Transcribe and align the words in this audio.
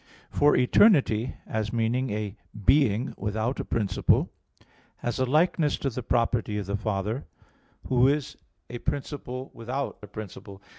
For 0.31 0.55
"eternity" 0.55 1.35
as 1.45 1.71
meaning 1.71 2.09
a 2.09 2.35
"being" 2.65 3.13
without 3.19 3.59
a 3.59 3.63
principle, 3.63 4.31
has 4.95 5.19
a 5.19 5.27
likeness 5.27 5.77
to 5.77 5.91
the 5.91 6.01
property 6.01 6.57
of 6.57 6.65
the 6.65 6.75
Father, 6.75 7.27
Who 7.87 8.07
is 8.07 8.35
"a 8.67 8.79
principle 8.79 9.51
without 9.53 9.99
a 10.01 10.07
principle." 10.07 10.59